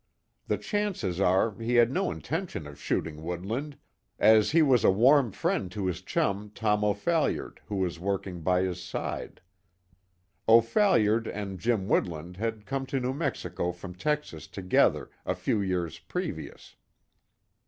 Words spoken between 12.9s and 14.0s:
New Mexico from